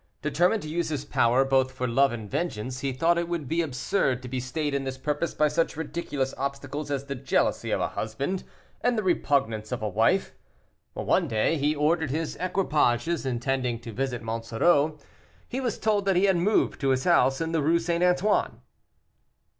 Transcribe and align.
Determined 0.23 0.63
to 0.63 0.67
use 0.67 0.89
his 0.89 1.05
power, 1.05 1.45
both 1.45 1.71
for 1.71 1.87
love 1.87 2.11
and 2.11 2.27
vengeance, 2.27 2.79
he 2.79 2.91
thought 2.91 3.19
it 3.19 3.29
would 3.29 3.47
be 3.47 3.61
absurd 3.61 4.23
to 4.23 4.27
be 4.27 4.39
stayed 4.39 4.73
in 4.73 4.83
this 4.83 4.97
purpose 4.97 5.35
by 5.35 5.47
such 5.47 5.77
ridiculous 5.77 6.33
obstacles 6.39 6.89
as 6.89 7.05
the 7.05 7.13
jealousy 7.13 7.69
of 7.69 7.79
a 7.79 7.89
husband, 7.89 8.43
and 8.81 8.97
the 8.97 9.03
repugnance 9.03 9.71
of 9.71 9.83
a 9.83 9.87
wife. 9.87 10.33
One 10.95 11.27
day 11.27 11.55
he 11.57 11.75
ordered 11.75 12.09
his 12.09 12.35
equipages, 12.37 13.27
intending 13.27 13.77
to 13.81 13.91
visit 13.93 14.23
Monsoreau. 14.23 14.97
He 15.47 15.61
was 15.61 15.77
told 15.77 16.05
that 16.05 16.15
he 16.15 16.23
had 16.25 16.37
moved 16.37 16.81
to 16.81 16.89
his 16.89 17.03
house 17.03 17.39
in 17.39 17.51
the 17.51 17.61
Rue 17.61 17.77
St. 17.77 18.03
Antoine. 18.03 18.59